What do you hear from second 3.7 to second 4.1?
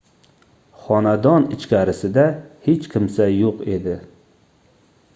edi